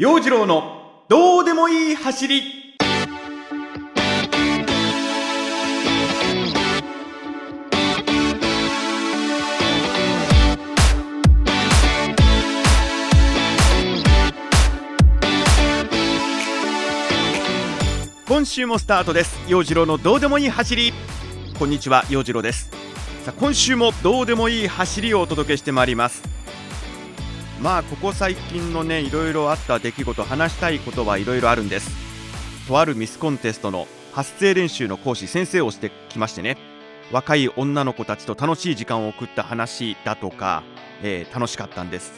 [0.00, 2.76] 陽次郎のどうでもいい走り。
[18.28, 19.36] 今週もスタートです。
[19.48, 20.92] 陽次郎のどうでもいい走り。
[21.58, 22.70] こんにちは陽次郎です。
[23.24, 26.37] さあ今週もどうでもいい走りをお届けしてまいります。
[27.60, 31.90] まあここ最近のねいろいろあった出来事話したいことはいろいろあるんです。
[32.68, 36.56] とあるミスコンテストの発声練習の講師先生をしてきましてね。
[37.10, 40.62] 若い女の子たちと楽しい時間を送った話だとか、
[41.02, 42.12] えー楽しかったんです。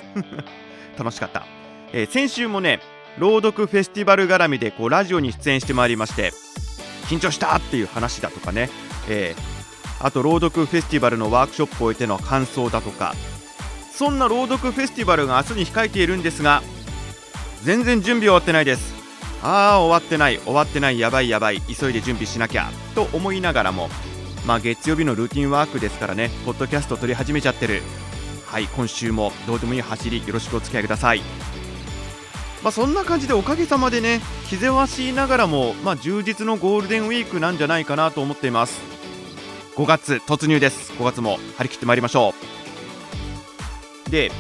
[0.99, 1.47] 楽しかった、
[1.93, 2.81] えー先週もね
[3.19, 6.33] 朗読フェスティバル絡みでこうラジオに出演してまいりまして
[7.09, 8.69] 緊張したっていう話だとかね、
[9.09, 9.61] えー
[10.03, 13.15] あと朗読フェスティバルのワークショップを終えての感想だとか
[14.01, 16.63] そんな朗読フェスティバルが明日に控えているんですが
[17.65, 18.95] 全然準備終わってないです。
[19.43, 20.39] ああ終わってない。
[20.39, 20.99] 終わってない。
[20.99, 21.61] やばいやばい。
[21.61, 22.71] 急いで準備しなきゃ。
[22.95, 23.91] と思いながらも
[24.47, 26.31] まあ月曜日のルーティンワークですからね。
[26.47, 27.83] ポッドキャスト撮り始めちゃってる。
[28.47, 31.21] はい今週もどうでもいい走りよろしくお付き合いください。
[32.63, 38.81] まあそんな感じでおかげさまでね気ぜわしいながらもまあ充実のゴールデンウィークなんじゃないかなと思っています。
[39.77, 40.91] 5月突入です。
[40.93, 42.60] 5月も張り切ってまいりましょう。
[44.11, 44.31] で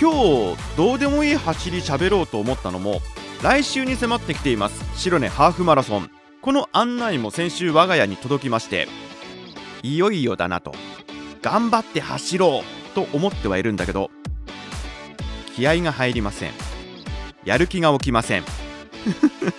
[0.00, 3.00] 今日どうでもいい走り喋ろうと思ったのも
[3.42, 6.10] 来週に迫ってきています白根ハーフマラソン。
[6.40, 8.88] この案内も先週我が家に届きまして
[9.82, 10.72] いよいよだなと。
[11.40, 14.10] 頑張って走ろうと思ってはいるんだけど
[15.54, 16.52] 気合が入りません。
[17.44, 18.44] やる気が起きません。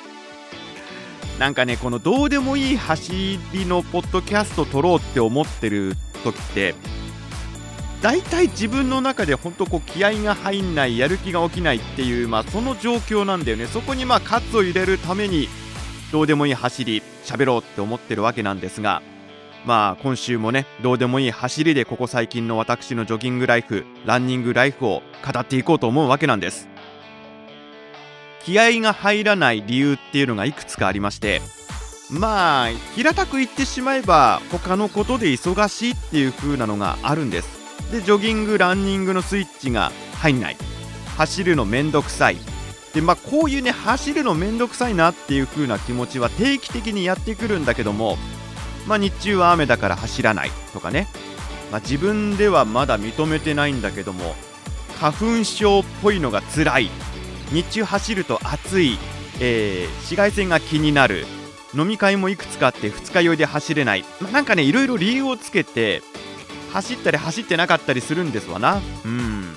[1.39, 6.75] なんかねこのどうでもいい走りのポッドキャスト撮ろうって思ってる時って
[8.04, 13.66] 大体自分の中で本当こう気合が入んないやる気が起きないっていう、まあ、その状況なんだよね。
[13.66, 15.48] そこにまあ喝を入れるために
[16.12, 19.02] どうでもいい走り喋ろうって思ってるわけなんですが
[19.66, 26.67] まあ今週もねどうでもいい走りでここ最近の私のジョギングライフランニングライフを語っていこうと思うわけなんです。
[28.44, 31.42] 気合が入らない理由っていうのがいくつかありまして
[32.10, 37.63] まあ平たく言ってしまえば他のことで忙しいっていう風なのがあるんです。
[37.92, 40.58] でジョギングランニングのスイッチが入んない。
[41.17, 42.38] 走るのめんどくさい。
[42.94, 48.17] でまあこういうね走るのめんどくさいなっていう風な気持ちは定期的にやってくるんだけども
[48.88, 51.08] まあ日中は雨だから走らないとかね、
[51.71, 54.36] まあ、自分ではまだ認めてないんだけども
[55.00, 56.89] 花粉症っぽいのが辛い。
[57.52, 58.98] 日中走ると暑い、
[59.39, 61.26] えー紫外線が気になる。
[61.76, 66.04] 飲み会もいくつかあって二日酔いで走れない、まあなんかねいろいろ理由をつけて
[66.73, 68.82] 走ったり走ってなかったりするんですわな。
[69.06, 69.56] うん。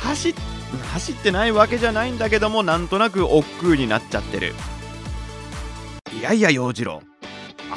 [0.00, 4.54] 走ってないわけじゃないんだけどもなんとなく億劫になっちゃってる。
[6.18, 7.02] いやいや陽次郎。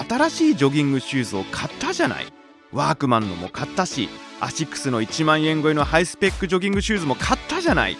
[0.10, 2.26] 新しいジョギングシューズを買ったじゃない。
[2.72, 7.98] ワークマンのも買ったしアシックスの1万円超えのハイスペックジョギングシューズも買ったじゃない。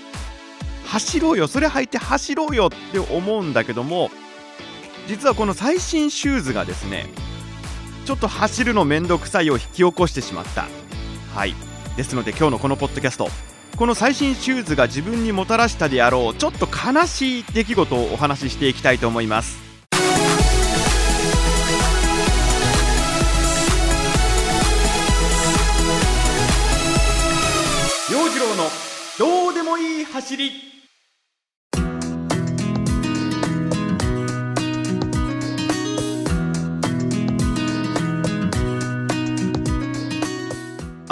[0.88, 1.48] 走ろうよ。
[1.48, 4.10] それ履いて走ろうよって思うんだけども
[5.08, 7.08] 実はこの最新シューズがですね
[8.06, 10.68] ちょっと走るのめんどくさいを引き起こしてしまった。
[11.34, 11.56] はい。
[11.96, 13.28] ですので今日のこのポッドキャスト。
[13.78, 19.58] この最新シューズが自分にもたらしたであろうちょっと悲しい出来事をお話ししていきたいと思います。
[28.12, 28.70] 陽次郎の
[29.18, 30.83] どうでもいい走り。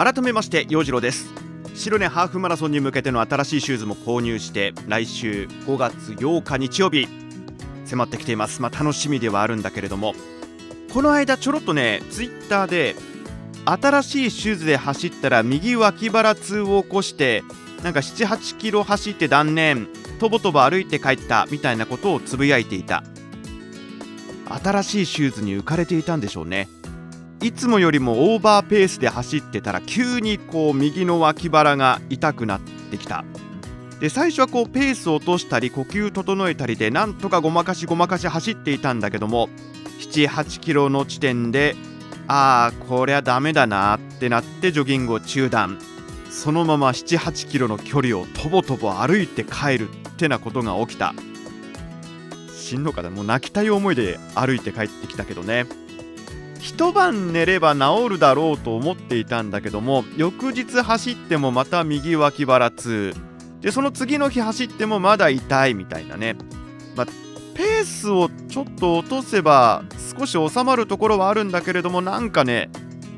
[0.04, 1.30] 改めまして陽次郎です。
[1.76, 7.08] 白根ハーフマラソンに向けての新しいシューズも購入して来週5月8日日曜日
[7.86, 8.64] 迫ってきています。
[8.64, 10.16] まあ楽しみではあるんだけれども。
[10.92, 12.96] この間ちょろっとねツイッターで
[13.64, 17.44] 新しいシューズで走ったら右脇腹痛を起こして
[17.84, 19.88] なんか78キロ走って断念
[20.20, 23.04] とぼとぼ歩いて帰ったみたいなことをつぶやいていた。
[24.64, 26.70] 新しいシューズに浮かれていたんでしょうね。
[27.42, 33.26] いつもよりもオーバーペースで走ってたら急にこう右の脇腹が痛くなってきた。
[34.00, 39.48] で最初はこうペースを落としたり呼吸整えたりでなんとかごまかしごまかし走っていたんだけども
[40.00, 41.76] 78キロの地点で
[42.28, 45.80] ああこりゃダメだなってなってジョギングを中断。
[46.30, 51.14] そのまま78キロの距離をとぼとぼ歩いて帰るってなことが起きた。
[52.56, 53.10] しんどかった。
[53.10, 55.66] もう泣きたい思いで歩いて帰ってきたけどね。
[56.62, 63.14] 一晩寝れば治るだろうと思っていたんだけども翌日走ってもまた右脇腹痛。
[63.62, 66.36] でその次の日走ってもまだ痛いみたいなね、
[66.96, 67.06] まあ、
[67.56, 69.84] ペースをちょっと落とせば
[70.18, 72.70] 少し収まるところはあるんだけれどもなんかね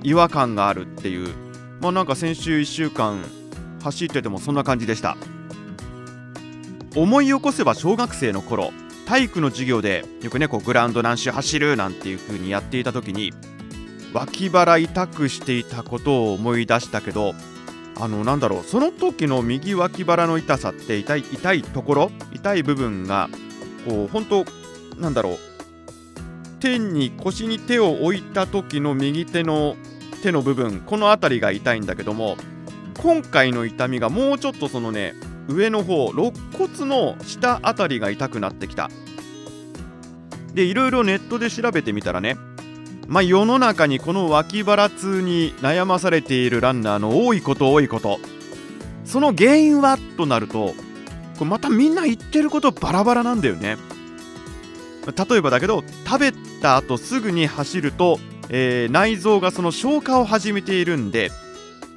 [0.03, 1.33] 違和感があるっていう。
[1.81, 3.21] まあなんか先週1週間
[3.83, 5.17] 走っててもそんな感じでした。
[6.95, 8.71] 思い起こせば小学生の頃。
[9.05, 13.33] 体育の授業でよくねこうグラウンド何周走るなんていう風にやっていた時に
[14.13, 17.33] 脇腹痛くしていたことを思い出したけど
[17.99, 23.29] あのなんだろうその時の右脇腹の痛さって痛い痛いところ痛い部分が
[23.87, 24.45] こう本当
[24.99, 25.37] なんだろう
[26.59, 29.75] 天に腰に手を置いた時の右手の
[30.21, 32.37] 手の部分この辺りが痛いんだけども
[33.01, 35.13] 今回の痛みがもうちょっとそのね
[35.47, 38.89] 上の方肋骨の下あたりが痛くなってきた。
[40.53, 42.37] でいろいろネットで調べてみたらね
[43.07, 48.19] まあ世の中にこの脇腹痛に悩まされているランナーの多いこと多いこと。
[49.05, 50.73] その原因はとなると
[51.37, 53.77] これまたみんな言ってることバラバラなんだよね。
[55.05, 56.31] 例えばだけど食べ
[56.61, 58.19] た後すぐに走ると、
[58.49, 61.29] えー、内臓がその消化を始めているんで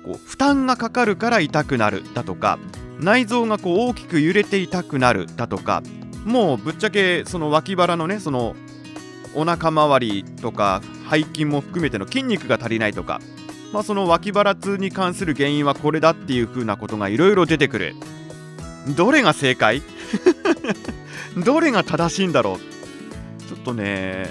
[0.04, 2.58] こう負担がかかるから痛くなるだとか
[3.00, 5.82] 内臓がこう大きく揺れて痛くなるだとか
[6.25, 8.56] もうぶっちゃけその脇腹のねその
[9.34, 13.20] お腹周りとか背筋も含めての筋肉が足りないとか、
[13.72, 17.94] まあ、その脇腹痛に関する原因はこれだっていう風なことがいろいろ出てくる。
[18.96, 19.82] どれが正解？
[21.44, 22.58] どれが正しいんだろう？
[23.48, 24.26] ちょっとね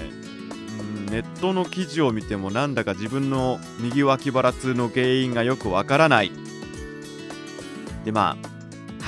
[1.10, 6.32] ネットの記事を見てもなんだか自分の右脇腹痛の原因がよくわからない。
[8.04, 8.55] でまあ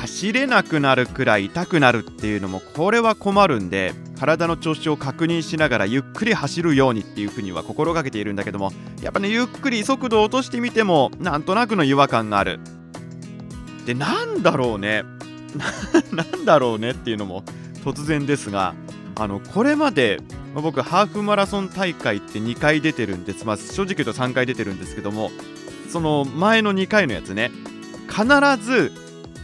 [0.01, 8.71] 走れなくなるくらい痛くなるっていうのもこれは困るんで体の調子を確認しながらゆっくり走るようにっていうふうには心がけているんだけども
[9.03, 12.61] やっぱねゆっくり速度を落としてみてもなんとなくの違和感がある。
[13.87, 15.05] でなんだろうね。
[16.13, 17.43] なんだろうねっていうのも
[17.83, 18.75] 突然ですが
[19.17, 20.21] あのこれまで、
[20.55, 25.31] ま、僕ハーフマラソン大会って2回出てるんです、まあ、正直言うと3回出てるんですけども
[25.89, 27.51] その前の2回のやつね
[28.09, 28.27] 必
[28.63, 28.93] ず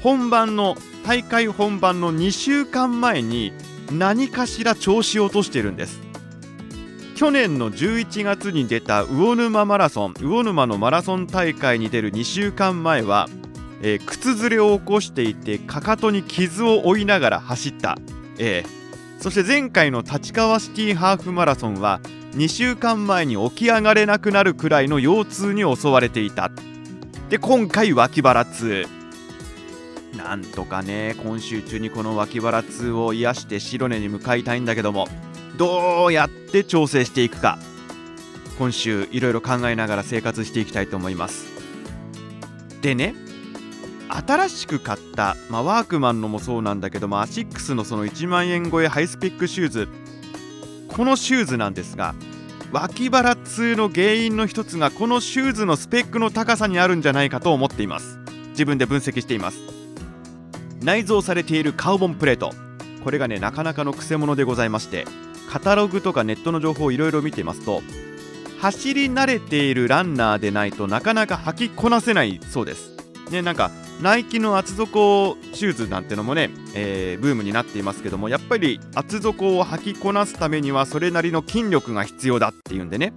[0.04, 3.54] 本番の大会本番の2週間前に
[3.90, 5.98] 何かしら調子を落としてるんです。
[7.16, 13.30] 去年の11月に出た魚沼マラソン魚沼のマラソン大会に出る2週間前は、
[13.80, 17.96] えー、靴ずれを起こしていてかかとに傷を負いながら走った、
[18.38, 22.02] えー、そして前回の立川シティハーフマラソンは
[22.32, 26.50] 2週間前に起き上がれなくなるくらいの腰痛に襲われていた。
[27.30, 28.86] で今回脇腹痛。
[30.16, 35.08] なんとかね今週中にこの脇腹痛を癒して白根に向かいたいんだけども
[35.56, 37.58] どうやって調整していくか
[38.58, 41.46] 今週いろいろ考えながら生活していきたいと思います。
[42.82, 43.14] でね
[44.08, 49.88] 新しく買った、まあ、ワークマンのもそうなんだけどもアシックスのその1万円超えハイスペックシューズ。
[50.88, 52.14] このシューズなんですが
[52.70, 58.18] 脇腹痛の原因の一つがこのシューズのスペックの高さにあるんじゃないかと思っています。
[58.50, 59.58] 自分で分析しています。
[60.84, 62.52] 内蔵されているカーボンプレート。
[63.02, 65.06] これがねなかなかのくせ者でございまして
[65.50, 67.82] カタログとかネットの情報をいろいろ見てますと
[68.60, 72.94] 走り慣れているランナーでないとなかなか履きこなせないそうです。
[73.30, 73.70] ねなんか
[74.00, 83.12] ナイキの厚底シューズなんてのもね、えー、ブームになっていますけどもやっぱり厚底を履きこなすためにはそれなりの筋力が必要だっていうんでね。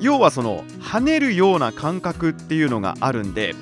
[0.00, 3.54] 要はその跳ねるような感覚っていうのがあるんで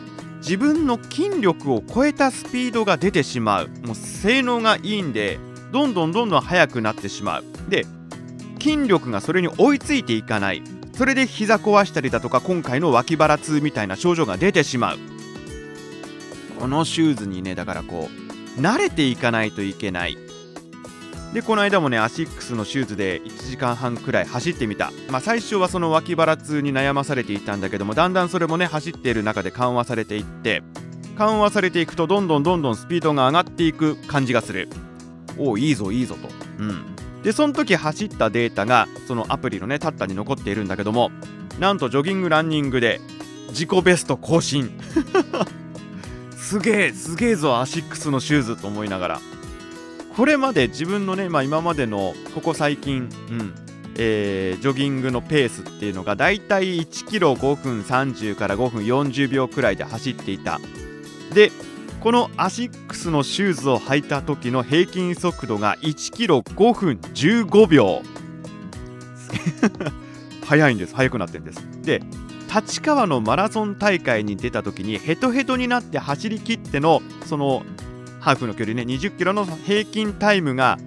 [0.44, 3.68] 自分の筋力を超えたスピードが出てしまう。
[3.86, 5.38] もう性能がいいんで
[5.72, 7.44] どんどんどんどん速くなってしまう。
[7.70, 7.86] で
[8.60, 10.62] 筋力がそれに追いついていかない。
[10.92, 14.98] それで膝壊したりだとか今回の脇腹痛みたいな症状が出てしまう。
[16.60, 18.10] このシューズにねだからこ
[18.56, 20.18] う慣れていかないといけない。
[21.34, 30.62] でこの間もねアシックスのシューズで1時間半くらい走ってみた、まあ、最初はその脇腹痛に悩まされていたんだけどもだんだんそれもね走っている中で緩和されていって
[31.16, 34.68] 緩和されていくとどんどんどんどんスピードが上がっていく感じがする。
[35.38, 36.28] おおいいぞいいぞと。
[36.58, 36.96] うん。
[37.22, 41.10] でその時走ったデータがそのアプリのねタッタに残っているんだけども
[41.58, 43.00] なんとジョギングランニングで
[43.48, 44.70] 自己ベスト更新。
[46.36, 49.20] すげえすげえぞアシックスのシューズと思いながら。
[50.16, 53.54] これまで自分のね、まあ、今までのここ最近、うん
[53.96, 60.60] えー、ジョギングのペースっていうのがだいたい1キロ5分30から5分40秒くらいで走っていた。
[61.32, 61.50] で
[62.00, 68.02] このアシックスのシューズを履いた時の平均速度が1キロ5分15秒。
[70.44, 70.94] 速いんです。
[70.94, 71.66] 速くなってんです。
[71.82, 72.02] で
[72.54, 77.64] 立川のマラソン大会に出た時にヘトヘトになって走り切ってのその
[78.24, 78.84] ハーフの距離ね。
[78.84, 80.78] 20キロの平均タイムが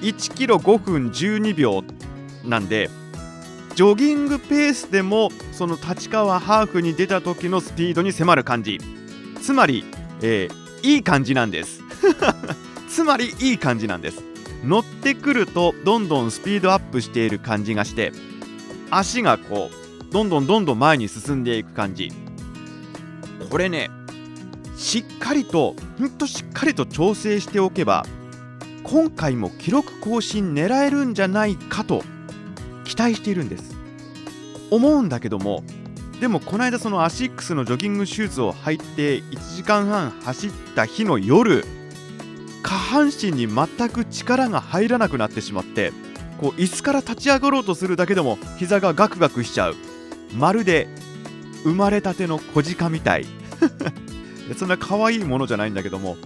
[0.00, 1.84] 1キロ5分12秒
[2.42, 2.88] なんで
[3.74, 8.78] ジョギングペースでもその立川ハーフに出た時のスピードに迫る感じ。
[9.42, 9.84] つまり、
[10.22, 11.82] えー、いい感じなんです。
[12.88, 14.22] つまりいい感じなんです。
[14.64, 18.12] 乗ってくるとどんどんスピードアップしている感じがして
[18.90, 22.10] 足がこうどんどんどんどん前に進んでいく感じ。
[23.50, 23.90] これね
[24.80, 28.06] しっかりとほんとしっかりと調整しておけば
[28.82, 32.02] 今回も記録更新狙えるんじゃないかと
[32.84, 33.76] 期待しているんです。
[34.70, 35.62] 思うんだけども
[36.18, 41.62] でもこの間そのアシックスのジョギングシューズを履いて1時間半走った日の夜
[42.62, 45.92] 下半身に全く力が入らなくなってしまって
[46.40, 49.76] こう椅子から立ち上がろうとするだけでも膝がガクガクしちゃう。
[50.34, 50.88] まるで
[51.64, 53.26] 生まれたての小鹿みたい。
[54.54, 56.16] そんな可愛いものじゃないんだけども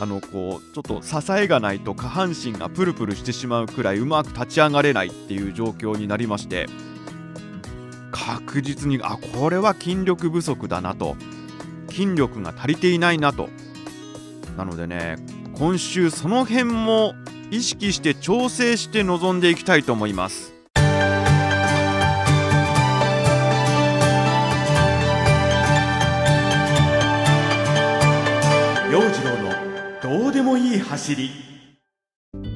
[0.00, 6.66] あのこうちょっと支えがないと下半身がプルプルしてしまうくらいうまく立ち上がれないっていう状況になりまして
[8.10, 11.16] 確実にあこれは筋力不足だなと。
[11.92, 13.48] 筋力が足りていないなと。
[14.56, 15.16] なのでね
[15.54, 17.14] 今週その辺も
[17.50, 20.51] 意識して調整して臨んでいきたいと思います。
[28.92, 29.50] 陽次郎の
[30.02, 31.30] どうでもいい走り。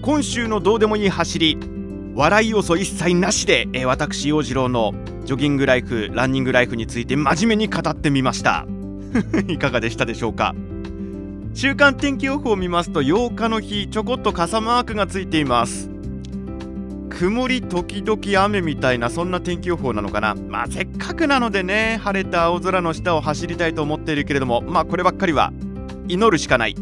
[0.02, 1.58] 今週のどうでもいい走り
[2.14, 4.92] 笑い要素一切なしで、えー、私陽次郎の
[5.24, 8.66] ジョギングライフランニングライフについて真面目に語ってみました。
[9.48, 10.54] いかがでしたでしょうか？
[11.54, 15.88] 週間天気予報を見ますと8日の日ちょこっと傘マークがついています。
[17.08, 20.34] 曇り時々雨みたいなそんな天気予報なのかな？
[20.34, 25.50] まあせっかくなのでね晴れた青空の下を走りたいと思っているけれどもまあこればっかりは
[26.08, 26.74] 祈るしかない。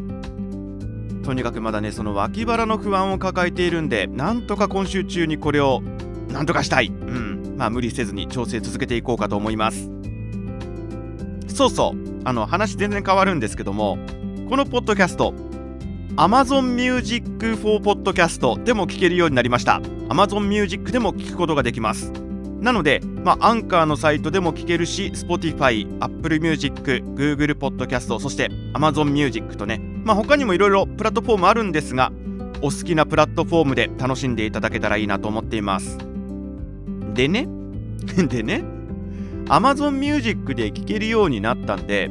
[1.23, 5.83] とにかくまだねその脇腹の不安を抱えているんでなんとか今週中にこれを
[6.28, 6.88] なんとかしたい。
[6.88, 7.54] うん。
[7.57, 9.90] まあ無理せずに調整続けていこうかと思います。
[11.49, 12.14] そうそう。
[12.25, 13.99] あの話全然変わるんですけども
[14.49, 15.35] このポッドキャスト
[16.16, 19.81] Amazon Music for Podcast でも聞けるようになりました。
[20.09, 22.12] Amazon Music でも聞くことができます。
[22.61, 32.12] なので、まあ、アンカーのサイトでも聞けるし Spotify、Apple Music、Google Podcast そして Amazon Music とね、まあ、他にもいろいろプラットフォームあるんですが
[32.62, 35.99] お好きなプラットフォームで楽しんでいただけたらいいなと思っています。
[37.12, 37.46] でね
[38.28, 38.64] でね
[39.46, 42.11] Amazon Music で聴けるようになったんで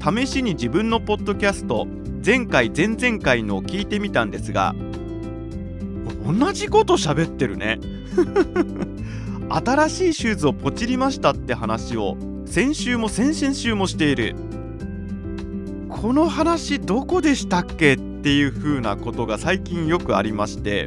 [0.00, 1.86] 試しに自分のポッドキャスト
[2.24, 4.74] 前回前々回のを聞いてみたんですが
[6.26, 7.78] 同じこと喋ってるね。
[9.50, 14.34] 新しいシューズをポチりましたって話を先週も先々週もしている。
[16.04, 20.86] この話どこでしたっけっていう風なことが最近よくありまして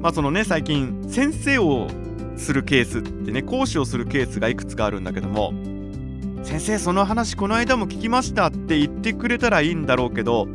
[0.00, 1.88] まあそのね最近先生を
[2.36, 5.52] するケースってね講師をするケースがいくつかあるんだけども
[6.44, 10.46] 先生その話この間も聞きましたって言ってくれたらいいんだろうけど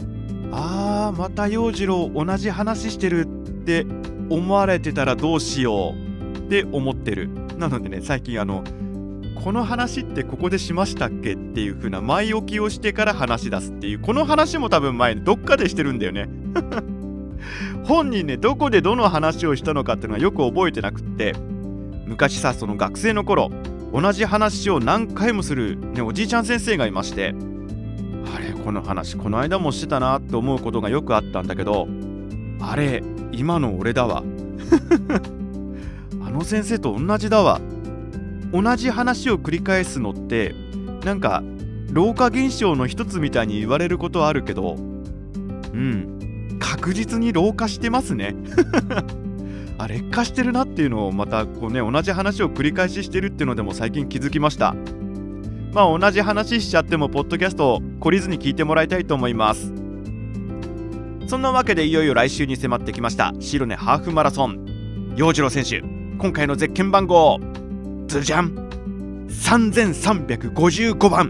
[0.52, 3.86] あーまた陽次郎同じ話してるって
[4.30, 6.12] 思われてたらどうしよう。
[6.46, 7.30] って思ってる。
[7.58, 8.64] なのでね最近あの
[9.44, 16.30] この話ってここでしましたっけっていう風な前置きをしてから話し出すっていうこの話も多分前どっかでしてるんだよね。
[17.84, 21.36] 本人ねどこでどの話をしたのかっていうのはよく覚えてなくって。
[22.06, 23.50] 昔さその学生の頃
[23.94, 27.34] 同じ話を何回もする、ね、おじいちゃん先生がいまして。
[28.36, 31.88] あれこの話この間もしてたなって思うことがよくあったんだけど
[32.62, 34.24] あれ今の俺だわ。
[36.34, 37.62] の先生と同じだわ。
[38.52, 40.54] 同じ話を繰り返すのって
[41.04, 41.42] なんか
[41.92, 44.75] 老化現象の一つみたいに言われることはあるけど
[45.74, 48.36] うん確実に老化してますね。
[49.80, 54.75] あ劣化してるなっていうのをまたこうね同じ話を繰り返ししてるっていうのでも最近気づきました。
[55.74, 59.74] まあ同じ話しちゃってもポッドキャストを懲りずに聞いてもらいたいと思います。
[61.28, 65.13] そんなわけでいよいよ来週に迫ってきました白根ハーフマラソン。
[65.16, 66.03] 陽次郎選手。
[66.24, 66.89] 今回のゼッケン。
[66.89, 67.38] 番号
[68.08, 68.56] ズじゃん。
[69.27, 71.30] 3355番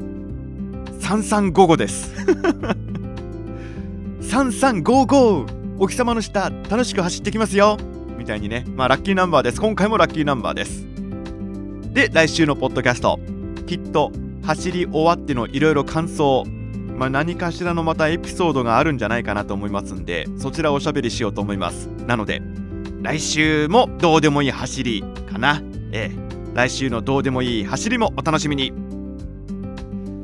[0.99, 2.13] 3355です。
[4.21, 7.79] 3355お日様の下楽しく走ってきますよ。
[8.19, 8.65] みたいにね。
[8.75, 9.59] まあラッキーナンバーです。
[9.59, 10.85] 今回もラッキーナンバーです。
[11.91, 13.19] で来週のポッドキャスト。
[13.65, 14.11] きっと
[14.43, 16.45] 走り終わってのいろいろ感想。
[16.99, 21.87] まあ、何かしらのまたエピソードがあるんじゃないかなと思いますんでそちらをおしゃべりしようと思います。
[22.05, 22.43] なので
[23.03, 25.61] 来週もどうでもいい走りかな。
[25.91, 26.11] ええ、
[26.53, 28.71] 来週のどうでもいい走りもお楽しみに。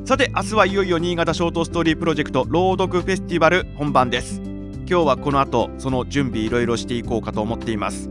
[0.06, 4.40] さて明日はいよいよ新潟ショートストーリープロジェクト朗読フェスティバル本番です。
[4.88, 8.08] 今日はこの後その準備いろいろしていこうかと思っています。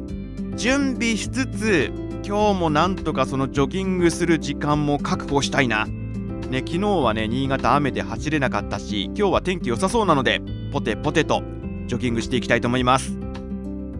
[0.55, 1.91] 準備しつつ
[2.23, 5.87] 今日もなんとかそのジョギングする時間も確保したいな。
[5.87, 11.41] ね昨日はね新潟雨で走れなかったし今日は天気良さそうなのでポテポテと
[11.87, 13.17] ジョギングしていきたいと思います。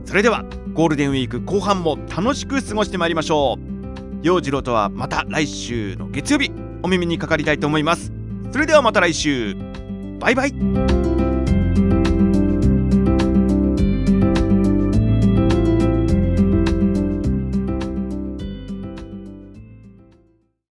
[0.06, 0.44] それでは
[0.80, 4.26] ゴールデンウィーク後半も楽しく過ごしてまいりましょう。
[4.26, 8.14] 陽次郎とはまた来週の月曜日お耳にかかりたいと思います。
[8.54, 9.58] それではまた来週。
[10.22, 10.99] バイバイ。